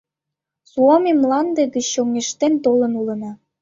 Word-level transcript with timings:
Суоми 0.71 1.11
мланде 1.21 1.63
гыч 1.73 1.85
чоҥештен 1.93 2.53
толын 2.63 2.93
улына. 3.01 3.31